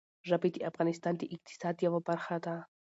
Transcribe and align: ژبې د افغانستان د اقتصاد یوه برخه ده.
ژبې 0.29 0.49
د 0.53 0.57
افغانستان 0.69 1.13
د 1.17 1.23
اقتصاد 1.35 1.75
یوه 1.85 1.99
برخه 2.07 2.37
ده. 2.45 2.55